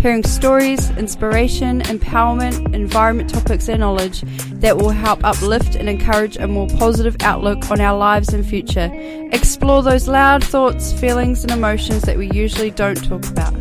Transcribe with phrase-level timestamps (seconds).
[0.00, 4.22] hearing stories, inspiration, empowerment, environment topics and knowledge
[4.60, 8.90] that will help uplift and encourage a more positive outlook on our lives and future.
[9.30, 13.52] Explore those loud thoughts, feelings and emotions that we usually don't talk about.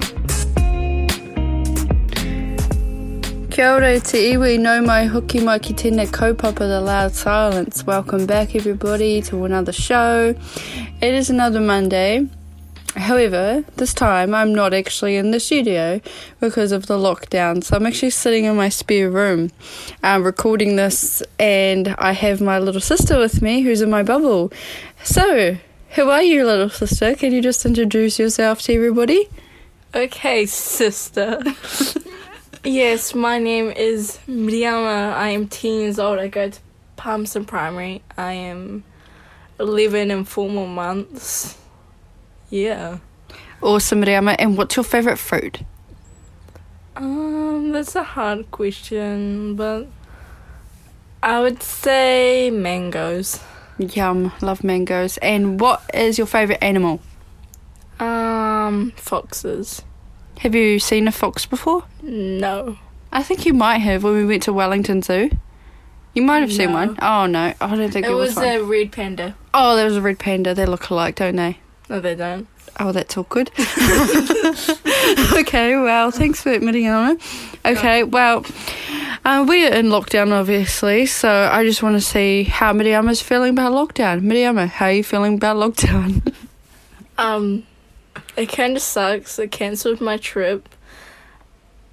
[3.51, 7.85] Kia ora te iwi nau mai hoki mai ki tēnei kaupapa The Loud Silence.
[7.85, 10.33] Welcome back everybody to another show.
[11.01, 12.29] It is another Monday.
[12.95, 16.01] However, this time I'm not actually in the studio
[16.39, 17.63] because of the lockdown.
[17.63, 19.51] So I'm actually sitting in my spare room
[20.03, 24.51] um, recording this, and I have my little sister with me who's in my bubble.
[25.03, 25.57] So,
[25.91, 27.15] who are you, little sister?
[27.15, 29.29] Can you just introduce yourself to everybody?
[29.93, 31.41] Okay, sister.
[32.63, 35.13] yes, my name is Miriama.
[35.13, 36.19] I am 10 years old.
[36.19, 36.59] I go to
[36.95, 38.01] Palmerston Primary.
[38.17, 38.83] I am
[39.59, 41.58] 11 and 4 more months.
[42.49, 42.97] Yeah.
[43.61, 44.35] Awesome, Riama.
[44.39, 45.61] And what's your favourite fruit?
[46.95, 49.87] Um, that's a hard question, but
[51.23, 53.39] I would say mangoes.
[53.77, 55.17] Yum, love mangoes.
[55.17, 56.99] And what is your favourite animal?
[57.99, 59.81] Um, foxes.
[60.39, 61.83] Have you seen a fox before?
[62.01, 62.77] No.
[63.11, 65.29] I think you might have when we went to Wellington Zoo.
[66.13, 66.75] You might have seen No.
[66.75, 66.97] one.
[67.01, 68.47] Oh no, I don't think it, It was, was one.
[68.47, 69.35] a red panda.
[69.53, 70.53] Oh, there was a red panda.
[70.53, 71.59] They look alike, don't they?
[71.89, 72.47] No, they don't.
[72.79, 73.49] Oh, that's awkward.
[75.33, 77.19] okay, well, thanks for admitting on
[77.65, 78.45] Okay, well,
[79.25, 83.73] uh, we're in lockdown, obviously, so I just want to see how Miriama's feeling about
[83.73, 84.21] lockdown.
[84.21, 86.33] Miriama, how are you feeling about lockdown?
[87.19, 87.67] Um,
[88.37, 89.37] it kind of sucks.
[89.39, 90.69] It cancelled my trip,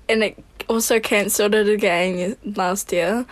[0.09, 3.27] and it also cancelled it again last year,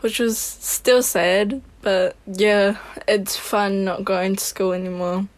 [0.00, 1.60] which was still sad.
[1.82, 5.28] But yeah, it's fun not going to school anymore.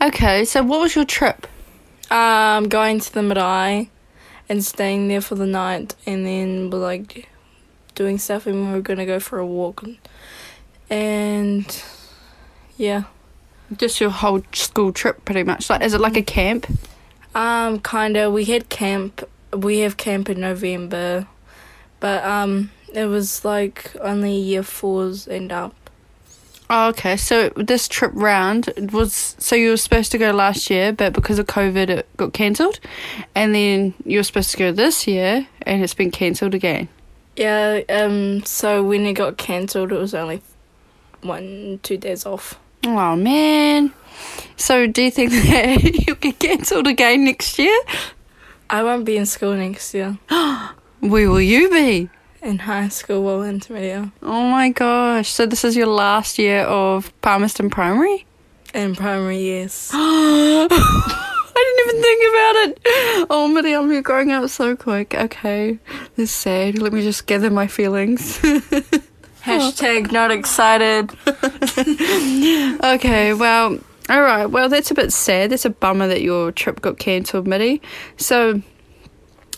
[0.00, 1.46] Okay, so what was your trip?
[2.10, 3.90] Um, going to the marae
[4.48, 7.28] and staying there for the night, and then we're like
[7.94, 9.84] doing stuff, and we were gonna go for a walk,
[10.90, 11.82] and
[12.76, 13.04] yeah.
[13.76, 15.70] Just your whole school trip, pretty much.
[15.70, 16.66] Like, is it like a camp?
[17.34, 18.30] Um, kinda.
[18.30, 19.26] We had camp.
[19.52, 21.26] We have camp in November,
[21.98, 25.83] but um, it was like only year fours and up.
[26.70, 27.16] Oh, okay.
[27.16, 31.38] So this trip round was so you were supposed to go last year, but because
[31.38, 32.80] of COVID, it got cancelled,
[33.34, 36.88] and then you were supposed to go this year, and it's been cancelled again.
[37.36, 37.80] Yeah.
[37.88, 38.44] Um.
[38.44, 40.42] So when it got cancelled, it was only
[41.20, 42.58] one two days off.
[42.84, 43.92] Oh man.
[44.56, 47.78] So do you think that you'll get cancelled again next year?
[48.70, 50.18] I won't be in school next year.
[51.00, 52.08] Where will you be?
[52.44, 55.30] In high school, well, intermediate, Oh my gosh.
[55.30, 58.26] So this is your last year of Palmerston Primary?
[58.74, 59.90] in primary years.
[59.94, 60.66] I
[61.54, 63.26] didn't even think about it.
[63.30, 65.14] Oh, Miriam, you're growing up so quick.
[65.14, 65.78] Okay,
[66.16, 66.78] this is sad.
[66.80, 68.40] Let me just gather my feelings.
[69.42, 71.12] Hashtag not excited.
[72.84, 73.78] okay, well,
[74.08, 74.46] all right.
[74.46, 75.50] Well, that's a bit sad.
[75.50, 77.80] That's a bummer that your trip got cancelled, Mitty.
[78.16, 78.60] So,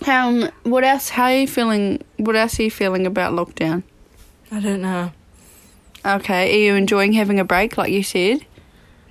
[0.07, 1.09] um, what else?
[1.09, 2.03] How are you feeling?
[2.17, 3.83] What else are you feeling about lockdown?
[4.51, 5.13] I don't know.
[6.05, 8.47] Okay, are you enjoying having a break, like you said?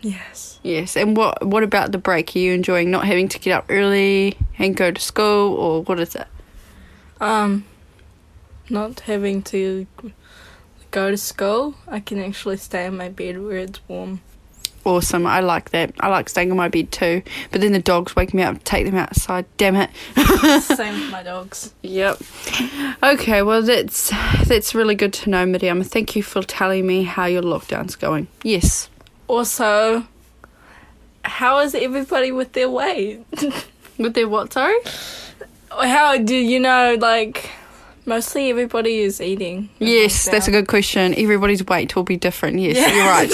[0.02, 0.60] Yes.
[0.64, 0.96] Yes.
[0.96, 2.36] And what what about the break?
[2.36, 6.00] Are you enjoying not having to get up early and go to school, or what
[6.00, 6.28] is it?
[7.20, 7.66] Um,
[8.70, 9.88] not having to
[10.92, 14.22] go to school, I can actually stay in my bed where it's warm.
[14.86, 15.26] Awesome.
[15.26, 15.94] I like that.
[16.00, 17.24] I like staying in my bed too.
[17.52, 19.46] But then the dogs wake me up take them outside.
[19.58, 19.90] Damn it.
[20.62, 21.74] Same with my dogs.
[21.82, 22.22] Yep.
[23.04, 24.12] Okay, well that's
[24.48, 25.84] that's really good to know, Miriam.
[25.84, 28.28] Thank you for telling me how your lockdown's going.
[28.44, 28.90] Yes.
[29.28, 30.06] Also,
[31.24, 33.26] how is everybody with their weight?
[33.98, 34.76] With their what, sorry?
[35.72, 37.50] how do you know, like,
[38.08, 39.70] Mostly everybody is eating.
[39.80, 41.16] Yes, that's a good question.
[41.18, 42.60] Everybody's weight will be different.
[42.60, 43.32] Yes, you're right.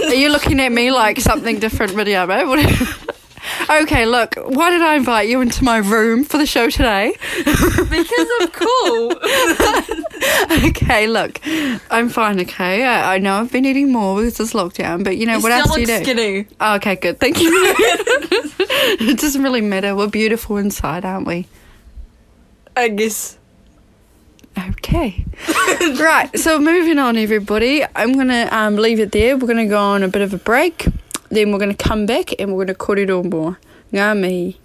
[0.12, 2.54] Are you looking at me like something different, Midiamo?
[3.82, 7.12] okay, look, why did I invite you into my room for the show today?
[7.44, 9.14] because I'm cool.
[10.68, 11.40] okay, look,
[11.90, 12.84] I'm fine, okay?
[12.84, 15.50] I, I, know I've been eating more with this lockdown, but you know, you what
[15.50, 16.04] else do you do?
[16.04, 16.46] skinny.
[16.60, 17.18] Oh, okay, good.
[17.18, 17.50] Thank you.
[17.52, 19.96] it doesn't really matter.
[19.96, 21.48] We're beautiful inside, aren't we?
[22.76, 23.37] I guess.
[24.70, 25.24] Okay.
[26.00, 26.30] right.
[26.38, 27.84] So moving on, everybody.
[27.94, 29.36] I'm gonna um, leave it there.
[29.36, 30.86] We're gonna go on a bit of a break.
[31.30, 33.58] Then we're gonna come back and we're gonna cut it all more.
[33.92, 34.58] Ngā me.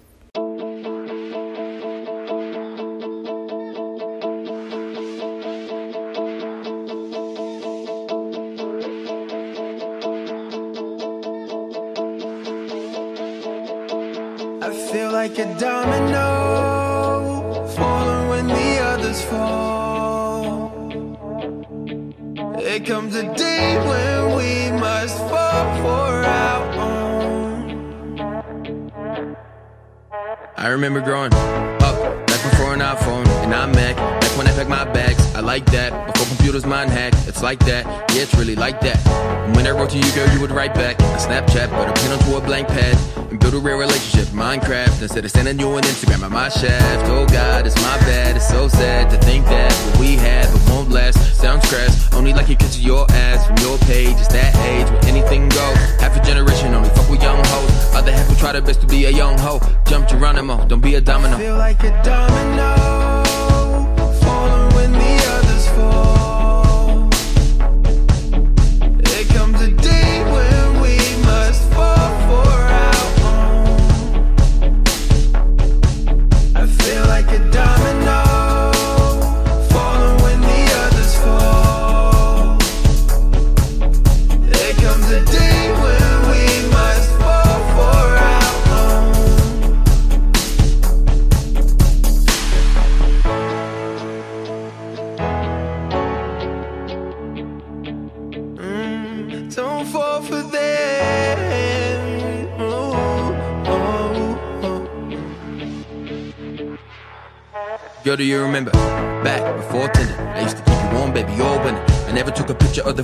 [46.44, 46.83] my shit.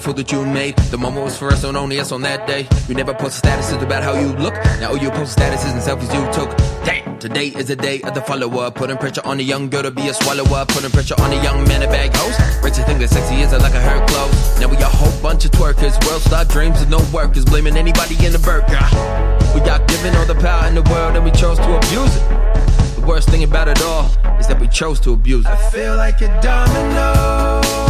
[0.00, 0.76] the fool that you made.
[0.91, 2.67] The moment was for us and only us on that day.
[2.88, 4.55] You never posted statuses about how you look.
[4.81, 6.56] Now all you post statuses and selfies you took.
[6.85, 8.76] Damn, today is the day of the follow up.
[8.76, 10.64] Putting pressure on a young girl to be a swallower.
[10.67, 12.35] Putting pressure on a young man to bag hoes.
[12.64, 14.61] Rachel think that sexy is like a her clothes.
[14.61, 15.94] Now we a whole bunch of twerkers.
[16.06, 17.44] World star dreams and no workers.
[17.44, 18.85] Blaming anybody in the burger.
[19.55, 22.25] We got given all the power in the world and we chose to abuse it.
[22.96, 24.06] The worst thing about it all
[24.38, 25.50] is that we chose to abuse it.
[25.50, 27.90] I feel like a domino.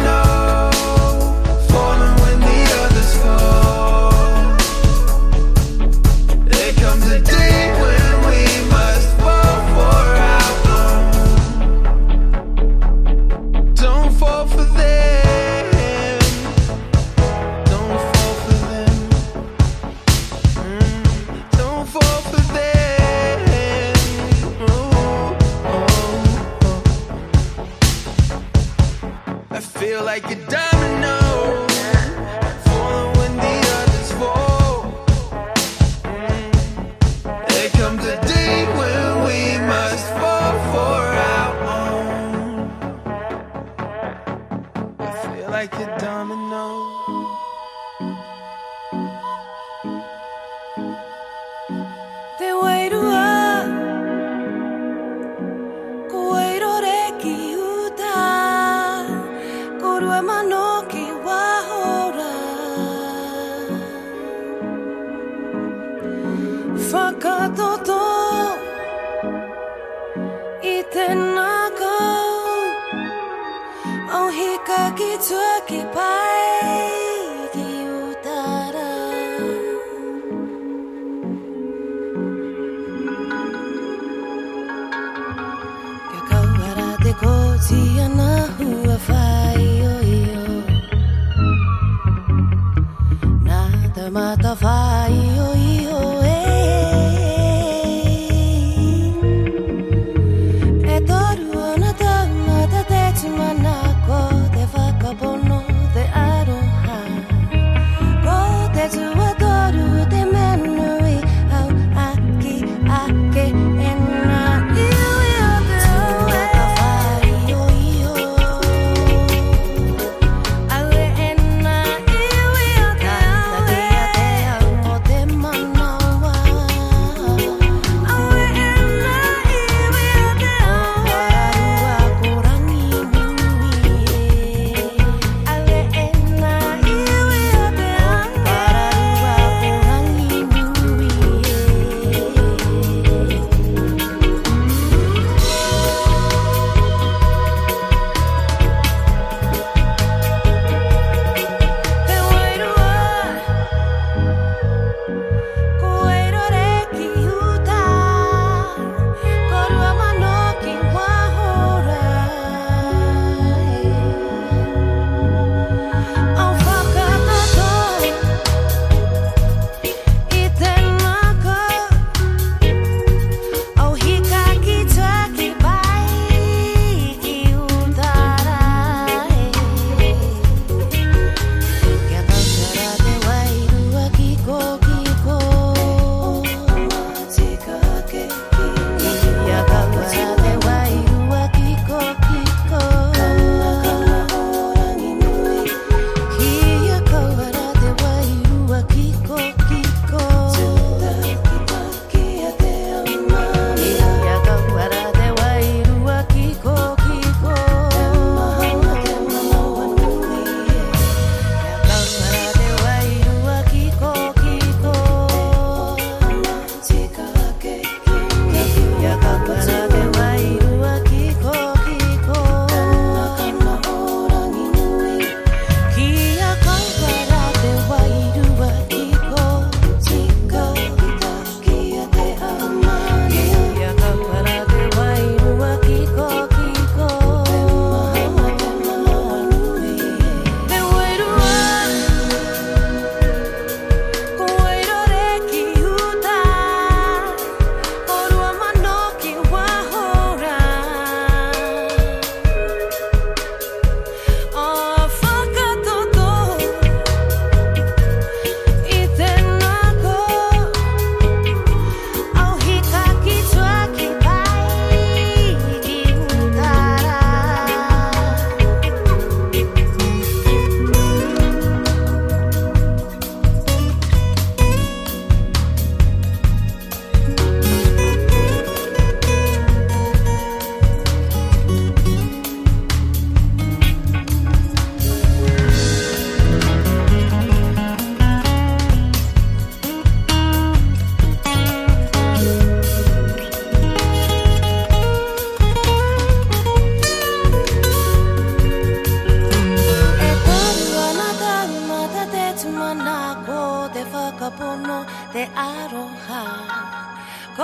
[305.33, 307.11] であろうは。
[307.57, 307.63] こ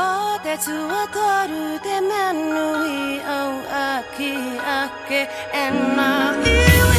[0.70, 2.50] を取る手目ぬ
[2.86, 3.22] いを
[3.70, 6.34] 飽きあけえな。
[6.34, 6.97] い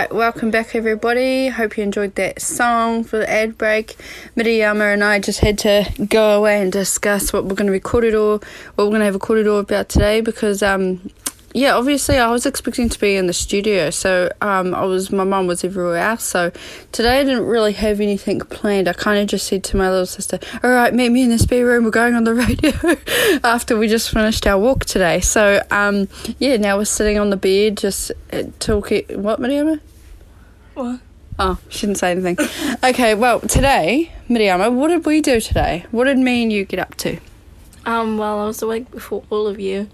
[0.00, 1.48] Alright, welcome back everybody.
[1.48, 3.98] Hope you enjoyed that song for the ad break.
[4.34, 8.14] Miriama and I just had to go away and discuss what we're going to record
[8.14, 11.10] or what we're going to have a korero about today because um
[11.52, 15.24] yeah, obviously I was expecting to be in the studio, so um, I was my
[15.24, 16.22] mum was everywhere else.
[16.22, 16.52] So
[16.92, 18.86] today I didn't really have anything planned.
[18.88, 21.38] I kind of just said to my little sister, "All right, meet me in the
[21.38, 21.84] spare room.
[21.84, 22.96] We're going on the radio."
[23.42, 27.36] After we just finished our walk today, so um, yeah, now we're sitting on the
[27.36, 29.02] bed just uh, talking.
[29.20, 29.80] What, Mariama?
[30.80, 31.00] What?
[31.38, 32.38] Oh, she didn't say anything.
[32.84, 35.84] okay, well today, Mariama, what did we do today?
[35.90, 37.18] What did me and you get up to?
[37.84, 39.88] Um, well, I was awake before all of you.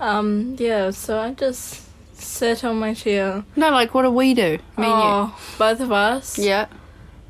[0.00, 1.82] Um, yeah, so I just
[2.14, 3.44] sat on my chair.
[3.56, 4.58] No, like what did we do?
[4.78, 6.38] Me and oh, both of us.
[6.38, 6.66] Yeah.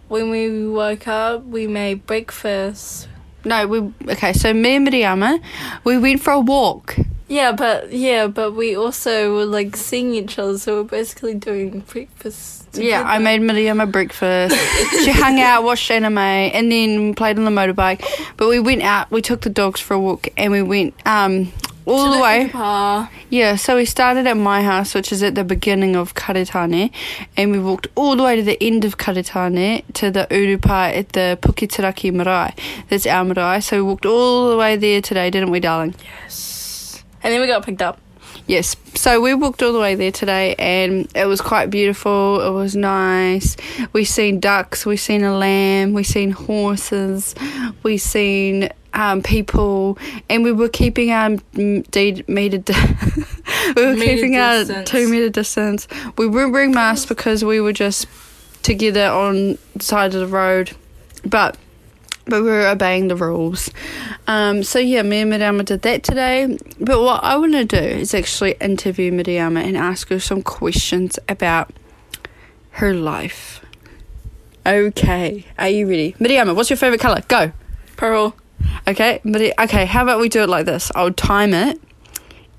[0.07, 3.09] When we woke up, we made breakfast.
[3.45, 4.33] No, we okay.
[4.33, 5.43] So me and Mariama,
[5.83, 6.97] we went for a walk.
[7.33, 11.81] Yeah, but yeah, but we also were like seeing each other, so we're basically doing
[11.81, 12.69] breakfast.
[12.75, 13.25] Yeah, I together.
[13.25, 14.55] made Mariama breakfast.
[15.03, 18.05] she hung out, watched anime, and then played on the motorbike.
[18.37, 19.11] But we went out.
[19.11, 21.51] We took the dogs for a walk, and we went um
[21.87, 22.51] all To the way.
[23.31, 26.91] Yeah, so we started at my house, which is at the beginning of Karitane,
[27.35, 31.09] and we walked all the way to the end of Karitane to the Urupa at
[31.15, 32.55] the Puketeraki Marae.
[32.91, 33.61] That's our marae.
[33.63, 35.95] So we walked all the way there today, didn't we, darling?
[37.23, 37.99] And then we got picked up.
[38.47, 38.75] Yes.
[38.95, 42.41] So we walked all the way there today and it was quite beautiful.
[42.41, 43.57] It was nice.
[43.93, 47.35] We seen ducks, we seen a lamb, we seen horses,
[47.83, 49.99] we seen um, people
[50.29, 52.75] and we were keeping our m- de- meter di-
[53.77, 54.91] we were Meter keeping our distance.
[54.91, 55.89] two meter distance.
[56.19, 58.07] We weren't wearing masks because we were just
[58.63, 60.73] together on the side of the road.
[61.25, 61.57] But
[62.25, 63.71] but we were obeying the rules.
[64.27, 66.59] Um, so yeah, me and Mariama did that today.
[66.79, 71.19] But what I want to do is actually interview Mariama and ask her some questions
[71.29, 71.73] about
[72.73, 73.65] her life.
[74.65, 76.55] Okay, are you ready, Mariama?
[76.55, 77.23] What's your favorite color?
[77.27, 77.53] Go.
[77.97, 78.37] Pearl.
[78.87, 79.87] Okay, Mari- okay.
[79.87, 80.93] How about we do it like this?
[80.95, 81.81] I'll time it,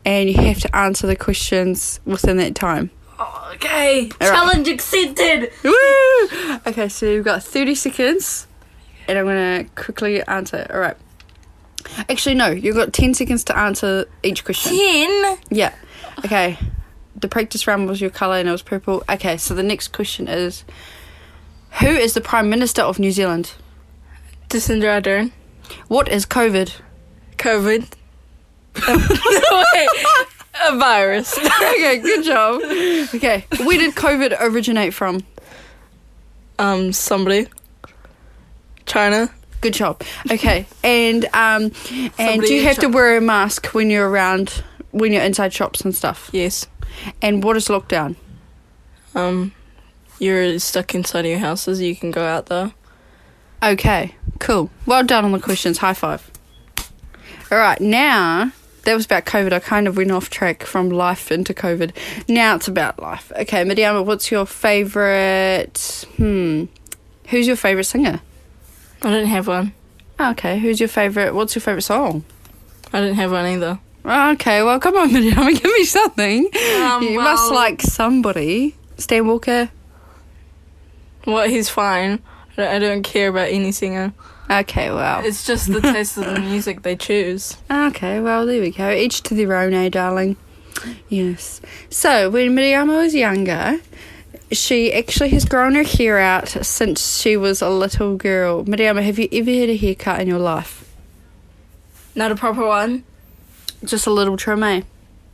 [0.03, 2.91] and you have to answer the questions within that time.
[3.53, 4.09] Okay.
[4.19, 4.35] All right.
[4.35, 5.51] Challenge accepted.
[5.63, 6.59] Woo!
[6.67, 8.47] Okay, so you've got 30 seconds,
[9.07, 10.67] and I'm gonna quickly answer.
[10.73, 10.97] All right.
[12.09, 14.71] Actually, no, you've got 10 seconds to answer each question.
[14.75, 15.37] Ten.
[15.49, 15.73] Yeah.
[16.25, 16.57] Okay.
[17.15, 19.03] The practice round was your colour and it was purple.
[19.09, 20.63] Okay, so the next question is
[21.81, 23.53] Who is the Prime Minister of New Zealand?
[24.49, 25.31] Jacinda Ardern.
[25.87, 26.73] What is COVID?
[27.37, 27.87] COVID.
[28.87, 29.89] Wait.
[30.65, 31.37] A virus.
[31.37, 32.61] okay, good job.
[33.15, 35.23] Okay, where did COVID originate from?
[36.59, 37.47] Um, somebody.
[38.85, 39.29] China.
[39.61, 40.01] Good job.
[40.29, 44.61] Okay, and um, and Somebody do you have to wear a mask when you're around
[44.91, 46.29] when you're inside shops and stuff?
[46.33, 46.67] Yes.
[47.21, 48.15] And what is lockdown?
[49.15, 49.53] Um,
[50.19, 51.81] you're stuck inside your houses.
[51.81, 52.73] You can go out there.
[53.61, 54.69] Okay, cool.
[54.85, 55.77] Well done on the questions.
[55.77, 56.29] High five.
[57.49, 58.51] All right, now
[58.83, 59.53] that was about COVID.
[59.53, 61.95] I kind of went off track from life into COVID.
[62.27, 63.31] Now it's about life.
[63.33, 66.05] Okay, Mariama, what's your favourite?
[66.17, 66.65] Hmm.
[67.29, 68.19] Who's your favorite singer?
[69.03, 69.73] I didn't have one.
[70.19, 70.59] Oh, okay.
[70.59, 71.33] Who's your favorite?
[71.35, 72.23] What's your favorite song?
[72.93, 73.79] I didn't have one either.
[74.05, 74.63] Oh, okay.
[74.63, 75.53] Well, come on, Miriam.
[75.53, 76.49] Give me something.
[76.81, 78.75] Um, you must like somebody.
[78.97, 79.69] Stan Walker.
[81.25, 82.19] Well, he's fine.
[82.51, 84.13] I don't, I don't care about any singer.
[84.49, 84.91] Okay.
[84.91, 85.25] Well.
[85.25, 87.57] It's just the taste of the music they choose.
[87.71, 88.91] Okay, well, there we go.
[88.91, 90.35] Each to their own, eh, darling?
[91.09, 91.61] Yes.
[91.89, 93.79] So, when Miriama was younger,
[94.53, 98.63] she actually has grown her hair out since she was a little girl.
[98.63, 100.93] Miriama, have you ever had a haircut in your life?
[102.15, 103.03] Not a proper one.
[103.83, 104.81] Just a little trim, eh?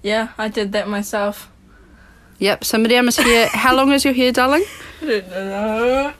[0.02, 1.52] Yeah, I did that myself.
[2.40, 3.48] Yep, so Miriama's hair.
[3.54, 4.64] How long is your hair, darling?
[5.02, 6.14] I don't know.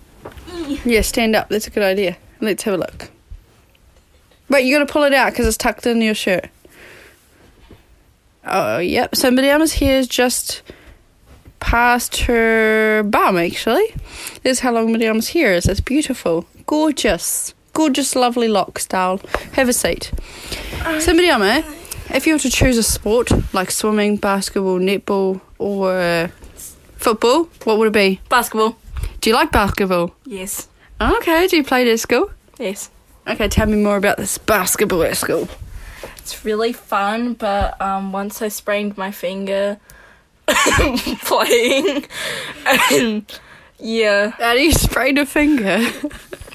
[0.86, 1.50] Yeah, stand up.
[1.50, 2.18] That's a good idea.
[2.42, 3.10] Let's have a look.
[4.50, 6.50] Wait, you got to pull it out because it's tucked in your shirt.
[8.46, 9.16] Oh, yep.
[9.16, 10.62] So Miriama's hair is just
[11.60, 13.94] past her bum, actually.
[14.44, 15.68] This is how long Miriama's hair is.
[15.68, 16.46] It's beautiful.
[16.66, 17.54] Gorgeous.
[17.74, 19.22] Gorgeous, lovely lock style.
[19.54, 20.12] Have a seat.
[21.00, 21.64] So, Miriama,
[22.14, 26.28] if you were to choose a sport like swimming, basketball, netball, or uh,
[26.98, 28.20] football, what would it be?
[28.30, 28.78] Basketball.
[29.22, 30.16] Do you like basketball?
[30.26, 30.68] Yes.
[31.00, 32.32] Okay, do you play it at school?
[32.58, 32.90] Yes.
[33.28, 35.48] Okay, tell me more about this basketball at school.
[36.18, 39.80] It's really fun, but um, once I sprained my finger
[41.26, 42.06] playing,
[42.66, 43.40] and
[43.80, 45.80] yeah, you sprain a finger?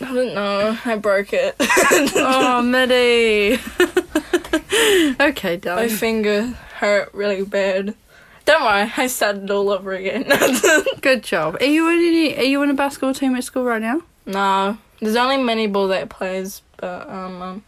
[0.01, 1.57] I don't know, I broke it.
[1.61, 3.59] oh, Mitty.
[5.21, 7.95] okay, my finger hurt really bad.
[8.45, 10.31] Don't worry, I started all over again.
[11.01, 11.57] Good job.
[11.61, 12.37] Are you in any?
[12.37, 14.03] Are you in a basketball team at school right now?
[14.27, 17.65] no, there's only mini ball that plays, but um, um,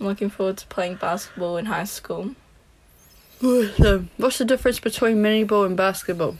[0.00, 2.34] I'm looking forward to playing basketball in high school.
[3.42, 6.36] So, what's the difference between mini ball and basketball?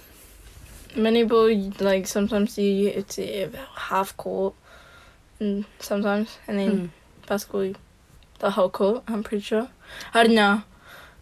[0.95, 4.55] Mini ball, like sometimes you it's uh, half court,
[5.41, 6.87] and sometimes, and then Hmm.
[7.27, 7.73] basketball,
[8.39, 9.03] the whole court.
[9.09, 9.69] I'm pretty sure.
[10.15, 10.63] I don't know.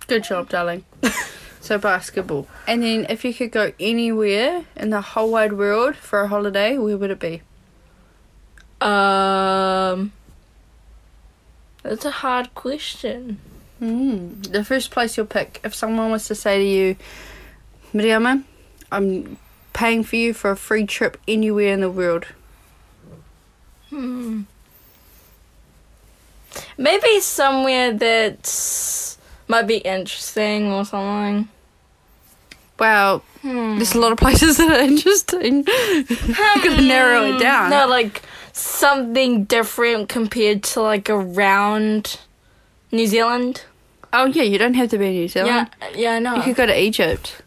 [0.07, 0.85] Good job, darling.
[1.63, 2.47] so basketball.
[2.67, 6.77] And then, if you could go anywhere in the whole wide world for a holiday,
[6.77, 7.41] where would it be?
[8.83, 10.13] Um,
[11.83, 13.39] that's a hard question.
[13.81, 14.51] Mm.
[14.53, 16.97] The first place you'll pick, if someone was to say to you,
[17.95, 18.45] Miriama,
[18.93, 19.39] I'm
[19.73, 22.27] paying for you for a free trip anywhere in the world.
[23.89, 24.43] Hmm.
[26.77, 29.17] Maybe somewhere that
[29.49, 31.49] might be interesting or something.
[32.79, 33.77] Wow, Hmm.
[33.77, 35.65] there's a lot of places that are interesting.
[35.67, 37.71] you gotta narrow it down.
[37.71, 42.19] No, like something different compared to like around
[42.93, 43.65] New Zealand.
[44.13, 45.71] Oh yeah, you don't have to be in New Zealand.
[45.81, 46.37] Yeah, yeah, I know.
[46.37, 47.43] You could go to Egypt.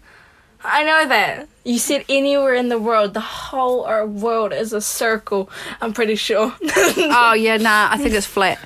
[0.63, 1.47] I know that.
[1.65, 3.13] You said anywhere in the world.
[3.13, 5.49] The whole world is a circle.
[5.82, 6.54] I'm pretty sure.
[6.62, 8.60] oh yeah, nah, I think it's flat.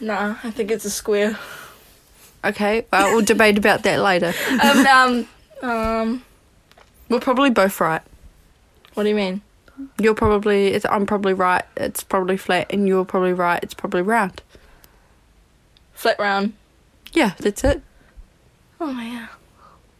[0.00, 1.38] nah, I think it's a square.
[2.44, 4.32] Okay, well we'll debate about that later.
[4.62, 5.28] um, um,
[5.68, 6.24] um,
[7.08, 8.02] We're probably both right.
[8.94, 9.42] what do you mean?
[9.98, 11.64] You're probably, it's, I'm probably right.
[11.76, 13.62] It's probably flat, and you're probably right.
[13.62, 14.42] It's probably round.
[15.94, 16.52] Flat round.
[17.12, 17.82] Yeah, that's it.
[18.80, 19.28] Oh my god.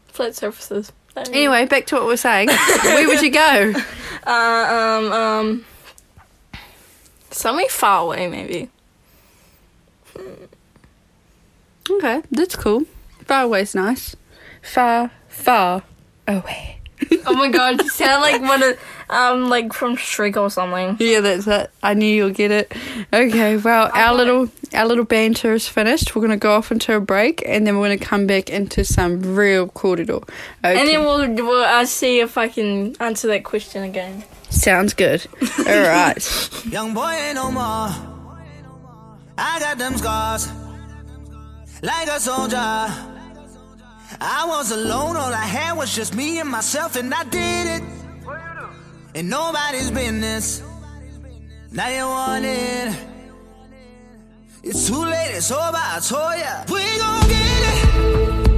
[0.09, 0.93] Flat surfaces.
[1.17, 1.23] I.
[1.33, 2.49] Anyway, back to what we're saying.
[2.49, 3.75] Where would you go?
[4.23, 5.65] Uh, um, um,
[7.31, 8.69] somewhere far away, maybe.
[11.91, 12.85] Okay, that's cool.
[13.25, 14.15] Far away's nice.
[14.61, 15.85] Far, far
[16.29, 16.80] away.
[17.27, 20.97] Oh my god, you sound like one of, um, like from Shrek or something.
[20.99, 21.71] Yeah, that's it.
[21.83, 22.73] I knew you'll get it.
[23.13, 26.15] Okay, well, our little our little banter is finished.
[26.15, 29.35] We're gonna go off into a break, and then we're gonna come back into some
[29.35, 30.23] real korero.
[30.65, 34.23] Okay, And then we'll, we'll uh, see if I can answer that question again.
[34.51, 35.27] sounds good.
[35.59, 36.51] All right.
[36.71, 37.91] Young boy ain't no more.
[39.39, 40.49] I got them scars.
[41.83, 43.17] Like a soldier.
[44.21, 47.83] I was alone, all I had was just me and myself, and I did it.
[49.15, 50.63] And nobody's business.
[51.71, 52.97] Now you want it.
[54.63, 56.65] It's too late, it's over, I told ya.
[56.69, 58.50] We gon' get it.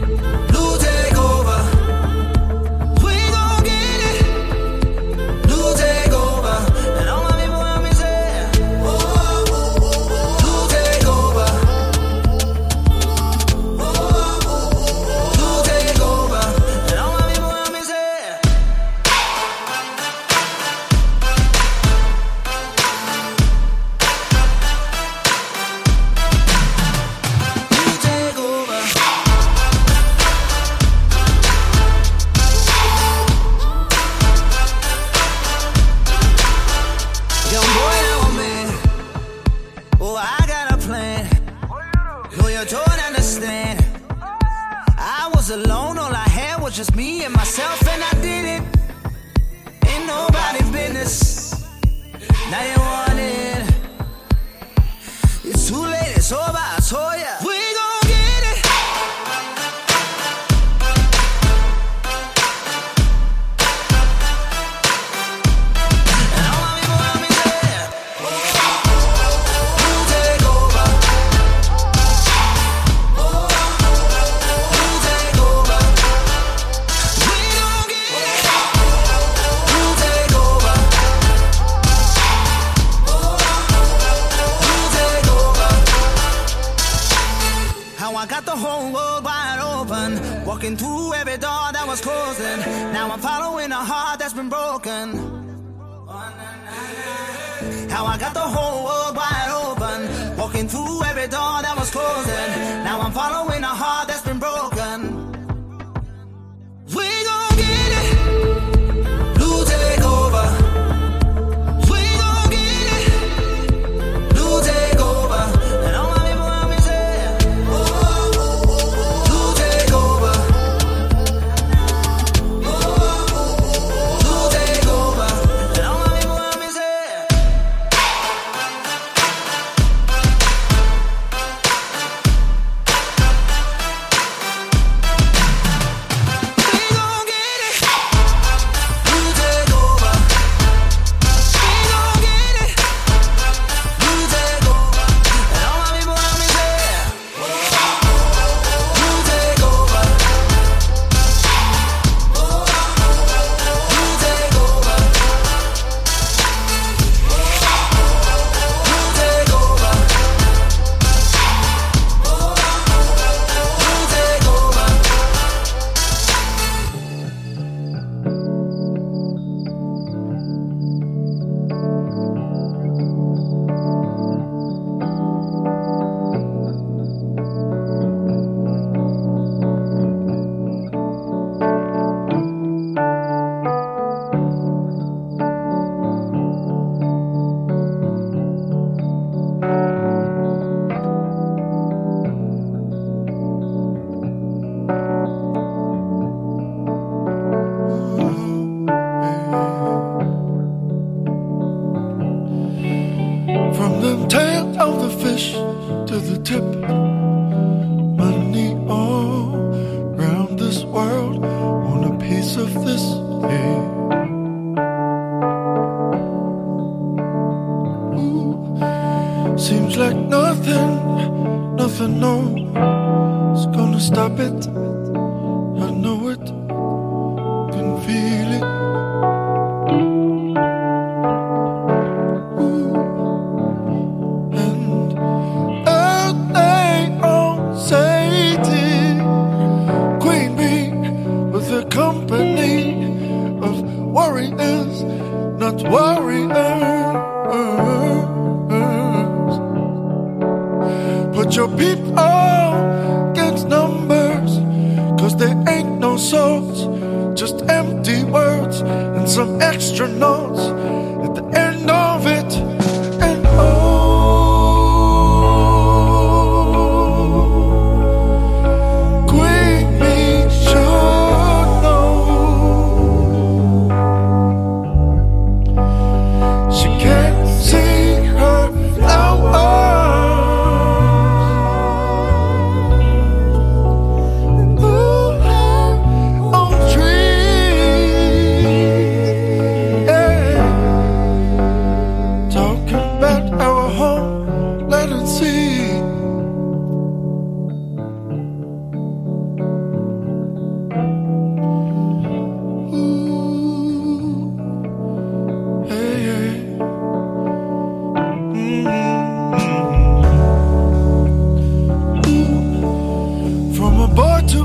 [212.57, 213.03] of this
[213.51, 214.02] age.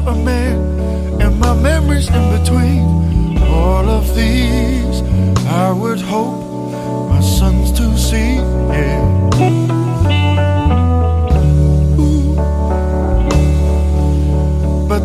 [0.08, 5.02] a man and my memories in between all of these.
[5.46, 6.72] I would hope
[7.10, 8.36] my sons to see.
[8.36, 9.18] Yeah.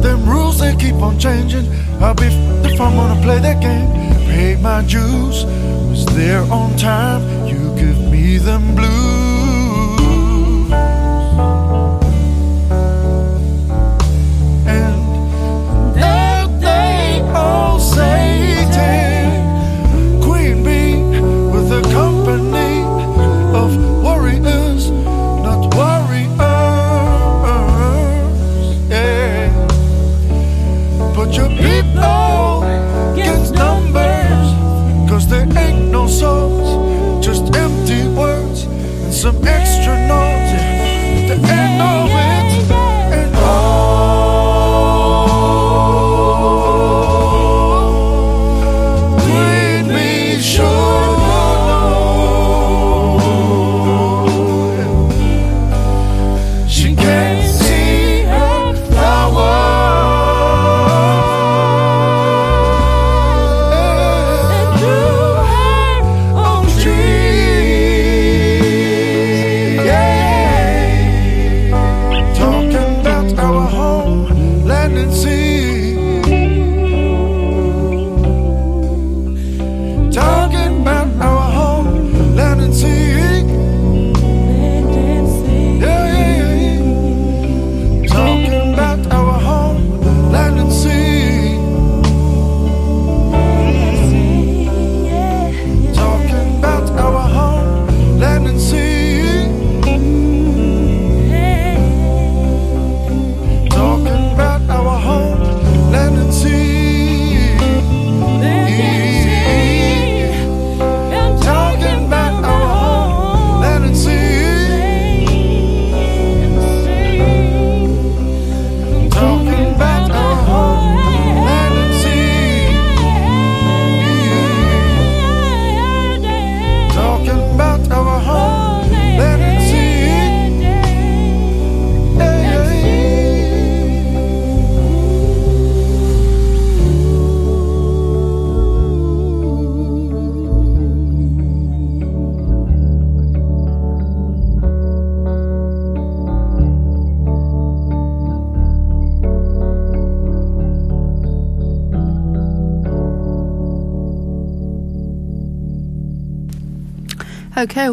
[0.02, 1.66] them rules they keep on changing.
[2.00, 3.88] I'll be if I'm gonna play that game.
[4.26, 5.44] Paid my dues,
[5.88, 7.22] was there on time.
[7.46, 9.21] You give me them blues.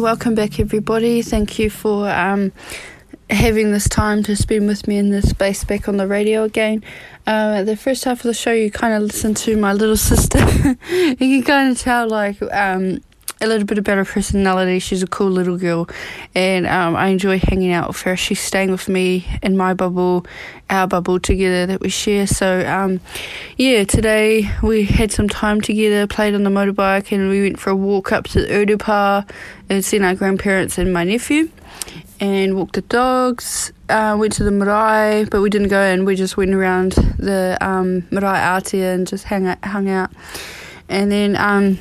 [0.00, 1.20] Welcome back, everybody.
[1.20, 2.52] Thank you for um,
[3.28, 6.82] having this time to spend with me in this space back on the radio again.
[7.26, 10.38] Uh, the first half of the show, you kind of listen to my little sister.
[10.90, 13.00] you can kind of tell, like, um,
[13.40, 14.78] a little bit about her personality.
[14.78, 15.88] She's a cool little girl,
[16.34, 18.16] and um, I enjoy hanging out with her.
[18.16, 20.26] She's staying with me in my bubble,
[20.68, 22.26] our bubble together that we share.
[22.26, 23.00] So, um,
[23.56, 27.70] yeah, today we had some time together, played on the motorbike, and we went for
[27.70, 29.28] a walk up to the Urupa
[29.68, 31.50] and seen our grandparents and my nephew.
[32.20, 36.04] And walked the dogs, uh, went to the marae, but we didn't go in.
[36.04, 40.10] We just went around the um, marae and just hang out, hung out.
[40.90, 41.78] And then um,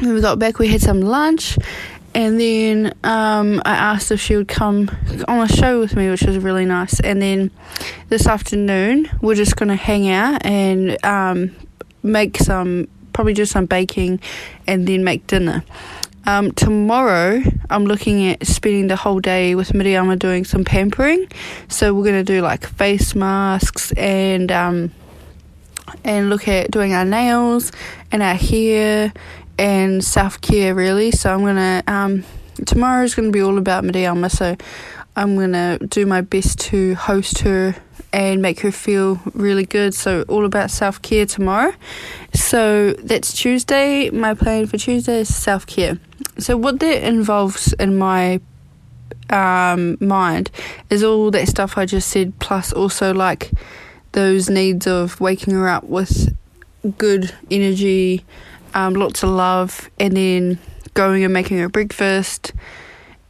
[0.00, 1.58] when we got back, we had some lunch,
[2.14, 4.90] and then um, I asked if she would come
[5.28, 6.98] on a show with me, which was really nice.
[7.00, 7.50] And then
[8.08, 11.54] this afternoon, we're just going to hang out and um,
[12.02, 14.20] make some, probably do some baking,
[14.66, 15.62] and then make dinner.
[16.26, 21.26] Um, tomorrow, I'm looking at spending the whole day with Miriama doing some pampering.
[21.68, 24.92] So we're going to do like face masks and um,
[26.04, 27.72] and look at doing our nails
[28.12, 29.12] and our hair
[29.58, 31.10] and self care really.
[31.10, 32.24] So I'm gonna um,
[32.66, 34.30] tomorrow is gonna be all about Miriama.
[34.30, 34.56] So
[35.16, 37.76] I'm gonna do my best to host her
[38.12, 39.94] and make her feel really good.
[39.94, 41.72] So all about self care tomorrow.
[42.34, 44.10] So that's Tuesday.
[44.10, 45.98] My plan for Tuesday is self care.
[46.38, 48.40] So what that involves in my
[49.30, 50.50] um, mind
[50.88, 53.50] is all that stuff I just said, plus also like
[54.12, 56.34] those needs of waking her up with
[56.98, 58.24] good energy,
[58.74, 60.58] um, lots of love, and then
[60.94, 62.52] going and making her breakfast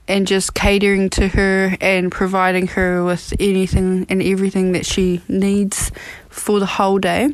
[0.08, 5.92] and just catering to her and providing her with anything and everything that she needs
[6.28, 7.28] for the whole day.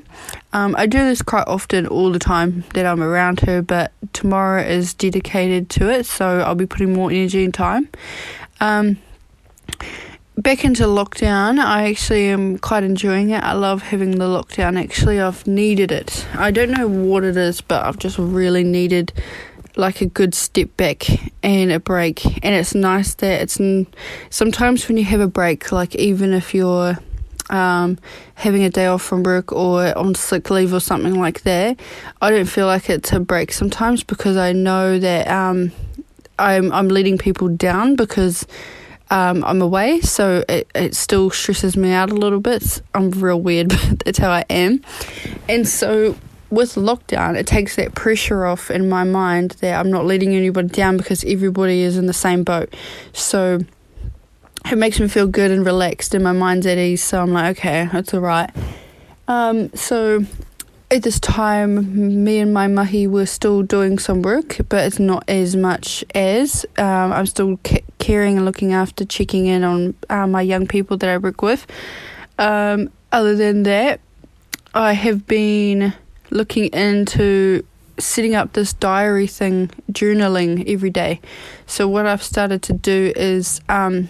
[0.52, 4.62] Um, I do this quite often, all the time that I'm around her, but tomorrow
[4.62, 7.88] is dedicated to it, so I'll be putting more energy and time.
[8.60, 8.98] Um,
[10.36, 13.42] back into lockdown, I actually am quite enjoying it.
[13.42, 14.80] I love having the lockdown.
[14.82, 16.26] Actually, I've needed it.
[16.34, 19.12] I don't know what it is, but I've just really needed
[19.76, 21.06] like a good step back
[21.42, 22.24] and a break.
[22.44, 23.86] And it's nice that it's n-
[24.30, 26.98] sometimes when you have a break, like even if you're
[27.50, 27.98] um,
[28.34, 31.78] having a day off from work or on sick leave or something like that,
[32.20, 35.72] I don't feel like it's a break sometimes because I know that um,
[36.38, 38.46] I'm I'm letting people down because
[39.10, 42.82] um, I'm away, so it, it still stresses me out a little bit.
[42.94, 44.82] I'm real weird, but that's how I am.
[45.48, 46.16] And so
[46.50, 50.68] with lockdown, it takes that pressure off in my mind that I'm not letting anybody
[50.68, 52.74] down because everybody is in the same boat.
[53.12, 53.60] So
[54.70, 57.02] it makes me feel good and relaxed, and my mind's at ease.
[57.02, 58.50] So I'm like, okay, that's all right.
[59.28, 60.24] Um, so
[60.90, 65.24] at this time, me and my mahi were still doing some work, but it's not
[65.28, 70.26] as much as um, I'm still ca- caring and looking after, checking in on uh,
[70.26, 71.66] my young people that I work with.
[72.38, 74.00] Um, other than that,
[74.74, 75.92] I have been
[76.30, 77.64] looking into
[77.98, 81.20] setting up this diary thing, journaling every day.
[81.66, 84.08] So what I've started to do is, um,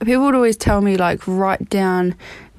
[0.00, 2.14] people would always tell me like write down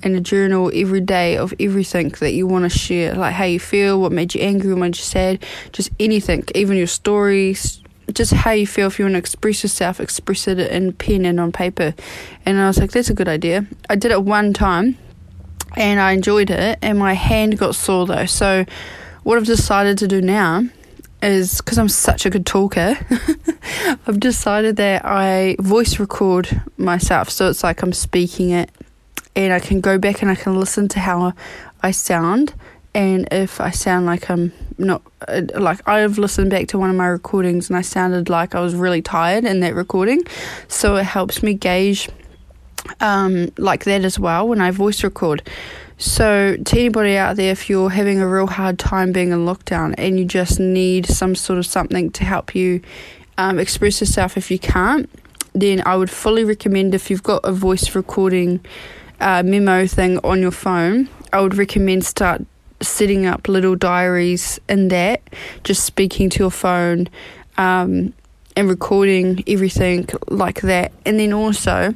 [0.06, 3.60] in a journal every day of everything that you want to share, like how you
[3.60, 7.82] feel, what made you angry, what made you sad, just anything, even your stories,
[8.14, 8.88] just how you feel.
[8.88, 11.96] If you want to express yourself, express it in pen and on paper.
[12.46, 13.66] And I was like, that's a good idea.
[13.90, 14.98] I did it one time
[15.76, 18.26] and I enjoyed it, and my hand got sore though.
[18.26, 18.66] So,
[19.24, 20.64] what I've decided to do now
[21.22, 22.96] is because I'm such a good talker,
[24.08, 27.30] I've decided that I voice record myself.
[27.30, 28.70] So it's like I'm speaking it,
[29.36, 31.34] and I can go back and I can listen to how
[31.82, 32.54] I sound.
[32.94, 36.96] And if I sound like I'm not, uh, like I've listened back to one of
[36.96, 40.24] my recordings and I sounded like I was really tired in that recording.
[40.70, 42.10] So it helps me gauge
[43.02, 45.48] um, like that as well when I voice record.
[45.98, 49.96] So, to anybody out there, if you're having a real hard time being in lockdown
[49.98, 52.82] and you just need some sort of something to help you
[53.38, 55.10] um, express yourself if you can't,
[55.54, 58.60] then I would fully recommend if you've got a voice recording
[59.20, 62.42] uh, memo thing on your phone, I would recommend start
[62.82, 65.22] setting up little diaries in that,
[65.64, 67.08] just speaking to your phone
[67.58, 68.14] um,
[68.56, 70.92] and recording everything like that.
[71.06, 71.94] And then also,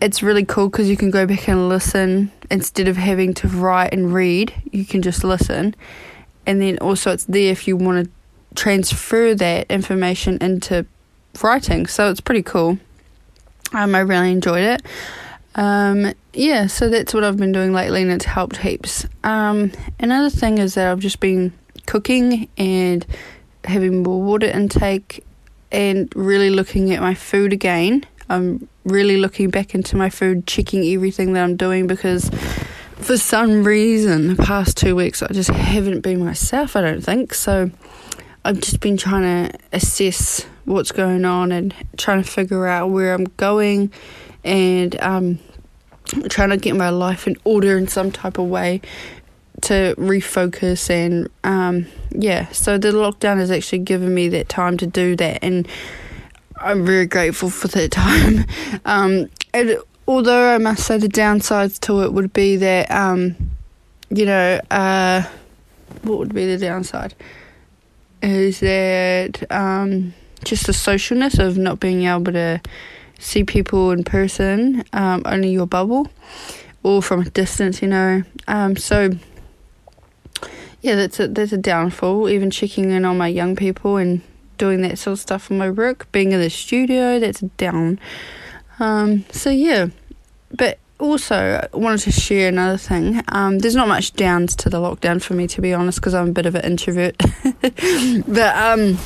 [0.00, 3.92] it's really cool because you can go back and listen instead of having to write
[3.92, 4.52] and read.
[4.72, 5.74] You can just listen,
[6.46, 8.10] and then also it's there if you want to
[8.54, 10.84] transfer that information into
[11.42, 11.86] writing.
[11.86, 12.78] So it's pretty cool.
[13.72, 14.82] Um, I really enjoyed it.
[15.54, 19.06] Um, yeah, so that's what I've been doing lately, and it's helped heaps.
[19.22, 21.52] Um, another thing is that I've just been
[21.86, 23.06] cooking and
[23.64, 25.24] having more water intake
[25.70, 28.04] and really looking at my food again.
[28.28, 32.30] I'm really looking back into my food, checking everything that I'm doing because
[32.96, 37.34] for some reason, the past two weeks, I just haven't been myself, I don't think.
[37.34, 37.70] So
[38.44, 43.12] I've just been trying to assess what's going on and trying to figure out where
[43.12, 43.92] I'm going
[44.44, 45.38] and um,
[46.28, 48.80] trying to get my life in order in some type of way
[49.62, 54.86] to refocus and um, yeah so the lockdown has actually given me that time to
[54.86, 55.68] do that and
[56.56, 58.44] i'm very grateful for that time.
[58.84, 59.76] Um, and
[60.08, 63.36] although i must say the downsides to it would be that um,
[64.10, 65.22] you know uh,
[66.02, 67.14] what would be the downside?
[68.22, 70.14] Is that um,
[70.44, 72.60] just the socialness of not being able to
[73.22, 76.08] see people in person, um, only your bubble,
[76.82, 78.22] or from a distance, you know.
[78.48, 79.10] Um, so
[80.82, 82.28] yeah, that's a that's a downfall.
[82.28, 84.22] Even checking in on my young people and
[84.58, 87.98] doing that sort of stuff for my work, being in the studio, that's a down.
[88.78, 89.88] Um, so yeah,
[90.50, 93.22] but also I wanted to share another thing.
[93.28, 96.30] Um, there's not much downs to the lockdown for me, to be honest, because I'm
[96.30, 97.16] a bit of an introvert.
[98.26, 98.98] but um,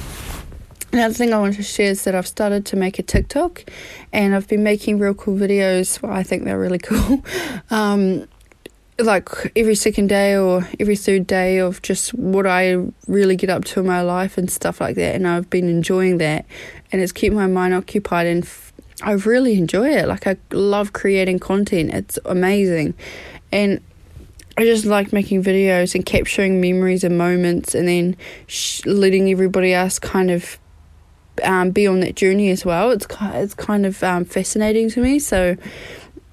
[0.97, 3.65] Another thing I want to share is that I've started to make a TikTok
[4.15, 6.01] and I've been making real cool videos.
[6.01, 7.23] Well, I think they're really cool.
[7.71, 8.27] Um,
[8.99, 13.65] like every second day or every third day of just what I really get up
[13.65, 15.15] to in my life and stuff like that.
[15.15, 16.47] And I've been enjoying that
[16.91, 18.73] and it's kept my mind occupied and f-
[19.03, 20.09] I really enjoy it.
[20.09, 22.95] Like, I love creating content, it's amazing.
[23.53, 23.83] And
[24.57, 28.17] I just like making videos and capturing memories and moments and then
[28.47, 30.59] sh- letting everybody else kind of
[31.45, 32.91] um, be on that journey as well.
[32.91, 35.19] It's it's kind of um, fascinating to me.
[35.19, 35.57] So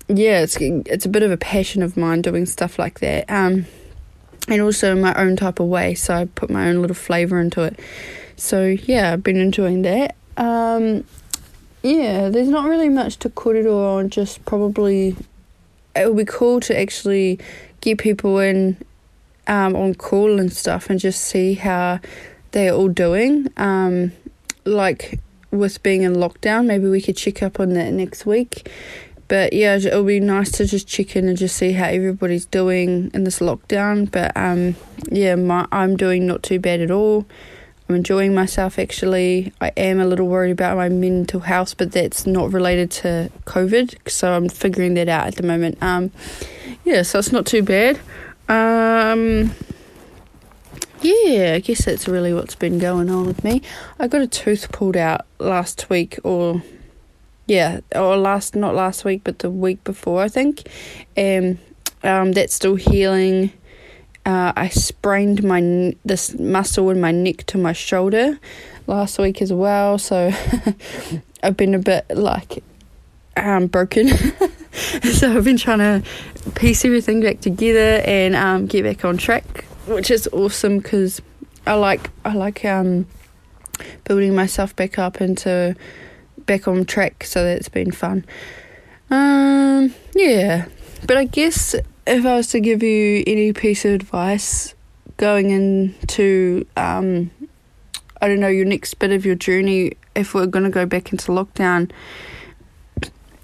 [0.07, 3.29] yeah, it's it's a bit of a passion of mine doing stuff like that.
[3.29, 3.65] Um,
[4.47, 5.95] and also my own type of way.
[5.95, 7.79] So I put my own little flavor into it.
[8.35, 10.15] So yeah, I've been enjoying that.
[10.37, 11.05] Um,
[11.81, 14.09] yeah, there's not really much to korero on.
[14.09, 15.15] Just probably
[15.95, 17.39] it would be cool to actually
[17.81, 18.77] get people in
[19.47, 21.99] um, on call and stuff and just see how
[22.51, 23.51] they're all doing.
[23.57, 24.11] Um,
[24.65, 25.19] like
[25.51, 28.69] with being in lockdown, maybe we could check up on that next week.
[29.27, 33.09] But yeah, it'll be nice to just check in and just see how everybody's doing
[33.13, 34.11] in this lockdown.
[34.11, 34.75] But um,
[35.09, 37.25] yeah, my, I'm doing not too bad at all.
[37.87, 39.51] I'm enjoying myself actually.
[39.59, 44.09] I am a little worried about my mental health, but that's not related to COVID,
[44.09, 45.77] so I'm figuring that out at the moment.
[45.81, 46.11] Um,
[46.85, 47.99] yeah, so it's not too bad.
[48.47, 49.51] Um,
[51.03, 53.61] yeah, I guess that's really what's been going on with me.
[53.99, 56.63] I got a tooth pulled out last week, or
[57.45, 60.69] yeah, or last not last week, but the week before, I think.
[61.17, 61.59] And
[62.03, 63.51] um, that's still healing.
[64.25, 68.39] Uh, I sprained my this muscle in my neck to my shoulder
[68.87, 70.31] last week as well, so
[71.43, 72.63] I've been a bit like
[73.35, 74.07] um, broken.
[74.71, 76.03] so I've been trying to
[76.55, 81.21] piece everything back together and um, get back on track which is awesome because
[81.65, 83.05] I like I like um,
[84.03, 85.75] building myself back up into
[86.45, 87.23] back on track.
[87.23, 88.25] So that's been fun.
[89.09, 90.65] Um, yeah,
[91.07, 91.75] but I guess
[92.07, 94.73] if I was to give you any piece of advice
[95.17, 97.31] going into um,
[98.21, 101.31] I don't know your next bit of your journey, if we're gonna go back into
[101.31, 101.91] lockdown,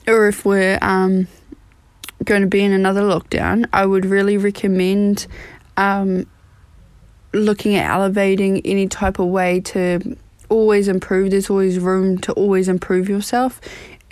[0.07, 1.27] or if we're um,
[2.23, 5.27] going to be in another lockdown, I would really recommend
[5.79, 6.27] um,
[7.33, 10.17] looking at elevating any type of way to
[10.49, 11.31] always improve.
[11.31, 13.61] There's always room to always improve yourself,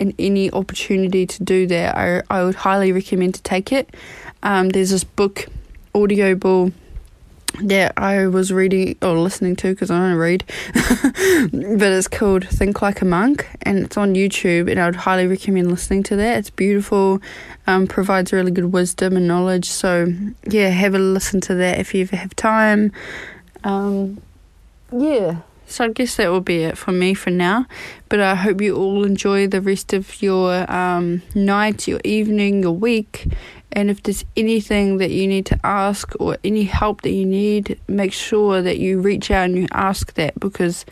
[0.00, 3.94] and any opportunity to do that, I, I would highly recommend to take it.
[4.42, 5.46] Um, there's this book,
[5.94, 6.72] Audible,
[7.62, 12.80] that I was reading or listening to because I don't read, but it's called Think
[12.82, 14.70] Like a Monk and it's on YouTube.
[14.70, 16.38] And I would highly recommend listening to that.
[16.38, 17.20] It's beautiful,
[17.68, 19.68] um, provides really good wisdom and knowledge.
[19.68, 20.12] So,
[20.50, 22.92] yeah, have a listen to that if you ever have time.
[23.62, 24.22] Um,
[24.90, 27.66] yeah, so I guess that will be it for me for now.
[28.08, 32.72] But I hope you all enjoy the rest of your um, night, your evening, your
[32.72, 33.26] week.
[33.72, 37.78] And if there's anything that you need to ask or any help that you need,
[37.86, 40.86] make sure that you reach out and you ask that because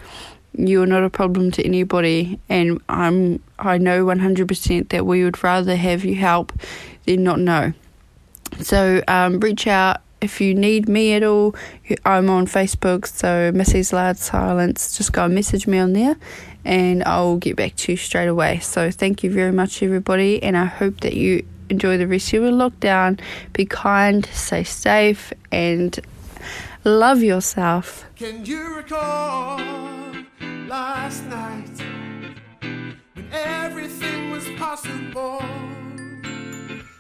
[0.56, 2.40] you're not a problem to anybody.
[2.48, 6.52] And I'm I know 100% that we would rather have you help
[7.06, 7.72] than not know.
[8.60, 11.54] So um, reach out if you need me at all,
[12.04, 14.96] I'm on Facebook, so Missy's Loud Silence.
[14.96, 16.16] Just go and message me on there
[16.66, 18.58] and I'll get back to you straight away.
[18.58, 22.42] So, thank you very much, everybody, and I hope that you enjoy the rest of
[22.42, 23.20] your lockdown.
[23.52, 25.98] Be kind, stay safe, and
[26.84, 28.04] love yourself.
[28.16, 29.60] Can you recall
[30.66, 31.78] last night
[33.14, 35.40] when everything was possible.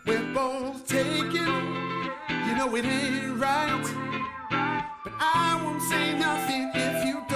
[0.06, 1.30] We're both taken,
[2.46, 3.82] you know it ain't right.
[5.02, 7.35] But I won't say nothing if you don't.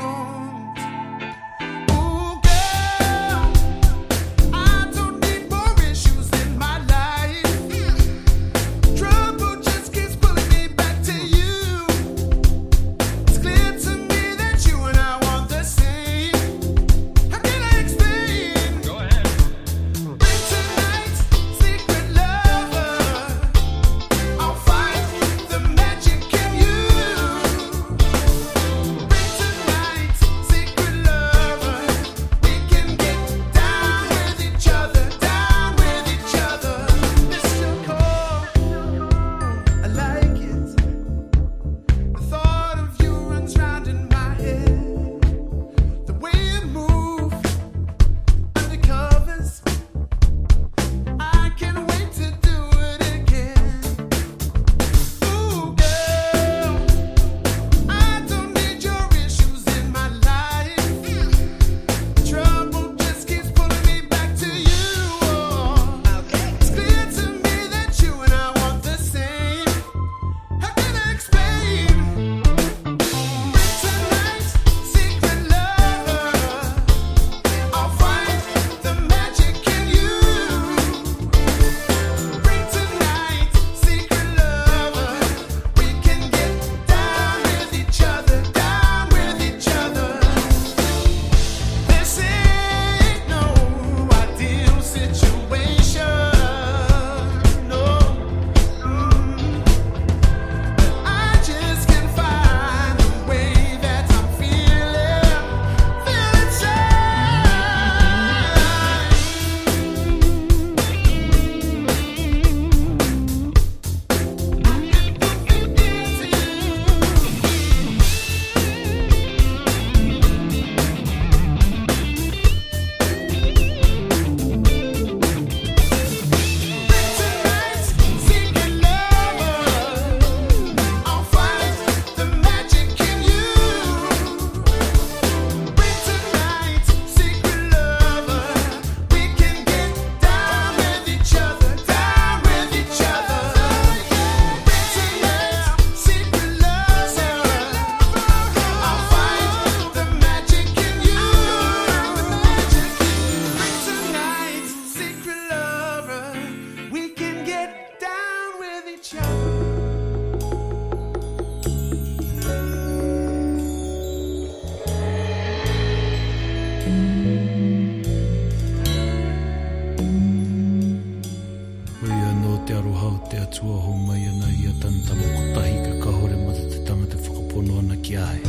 [178.11, 178.41] क्या है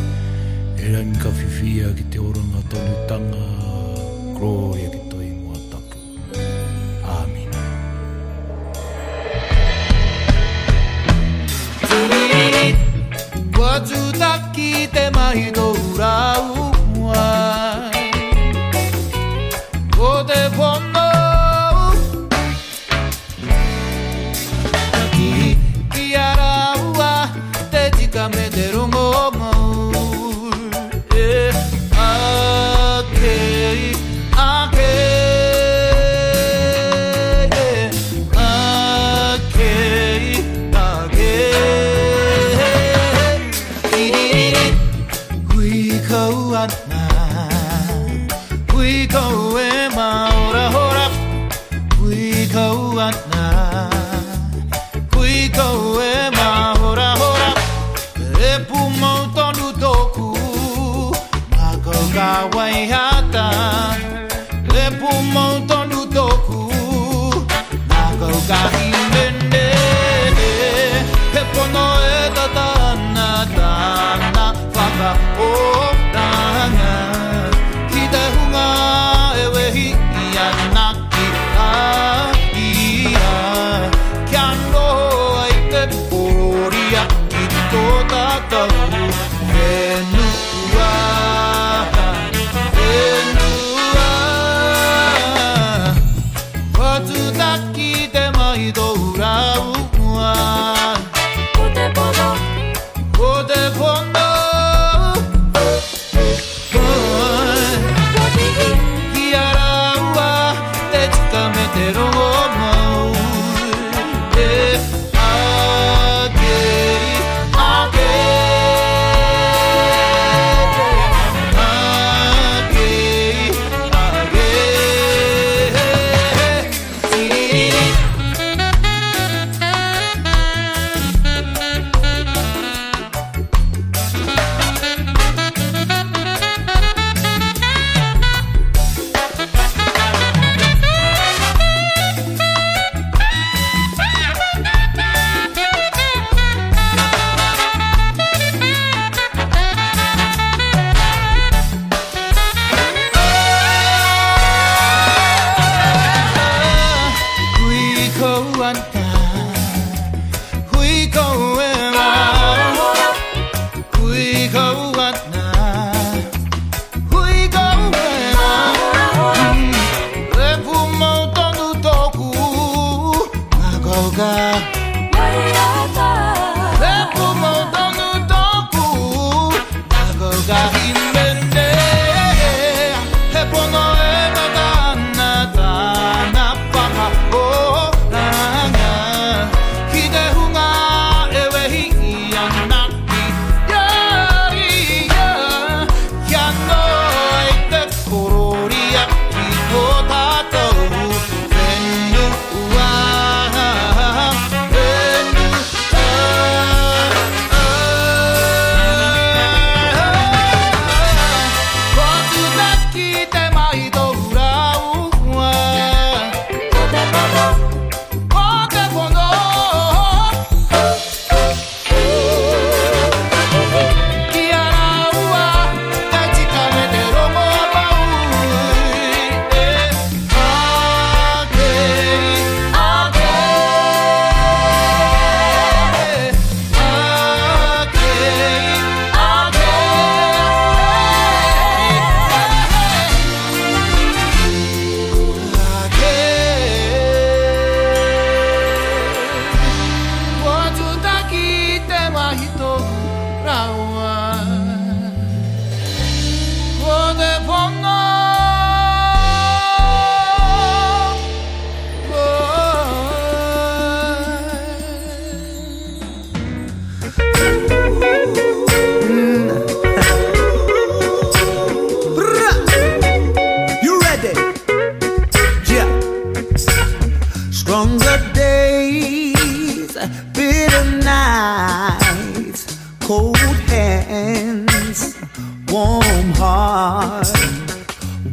[0.85, 3.41] Eran ka whiwhia ki te oranga tonu tanga,
[4.37, 5.99] glória ki toi mua tapu.
[14.93, 15.60] Te mahi no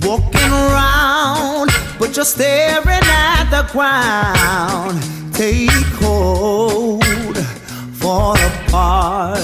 [0.06, 5.02] Walking around, but you're staring at the ground.
[5.34, 5.70] Take
[6.00, 7.36] hold,
[7.94, 9.40] fall apart.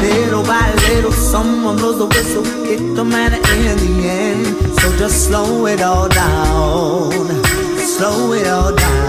[0.00, 2.44] Little by little, someone blows the whistle.
[2.64, 4.46] It don't matter in the end.
[4.80, 7.12] So just slow it all down.
[7.78, 9.03] Slow it all down.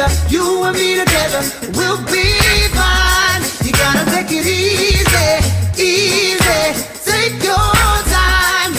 [0.00, 0.14] Weather.
[0.28, 1.42] You and me together,
[1.76, 2.24] we'll be
[2.74, 3.42] fine.
[3.64, 5.30] You gotta take it easy,
[5.76, 6.62] easy.
[7.04, 7.72] Take your
[8.08, 8.72] time.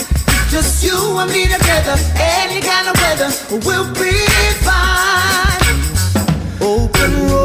[0.49, 3.29] Just you and me together, any kind of weather,
[3.65, 4.11] we'll be
[4.65, 5.77] fine.
[6.61, 7.40] Open road,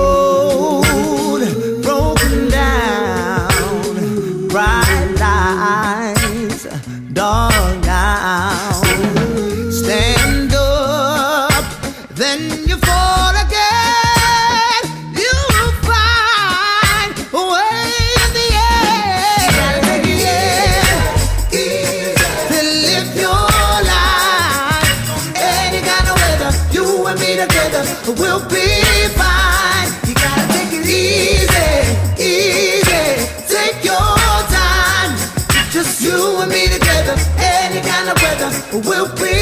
[38.73, 39.35] we'll be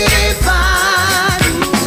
[0.43, 1.41] fine.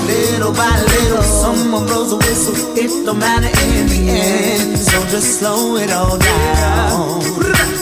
[0.07, 2.55] Little by little, someone blows a whistle.
[2.77, 7.21] It don't matter in the end, so just slow it all down.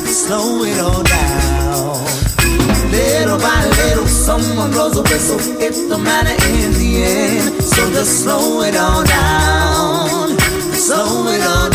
[0.06, 2.04] Slow it all down.
[2.92, 5.40] Little by little, someone blows a whistle.
[5.62, 10.38] It don't matter in the end, so just slow it all down.
[10.74, 11.75] Slow it all down,